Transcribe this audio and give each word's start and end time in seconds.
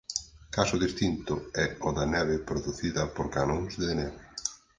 Caso 0.55 0.75
distinto 0.85 1.33
é 1.63 1.67
o 1.87 1.89
da 1.97 2.05
neve 2.15 2.35
producida 2.49 3.01
por 3.15 3.25
"canóns 3.35 3.73
de 3.81 3.89
neve". 3.99 4.19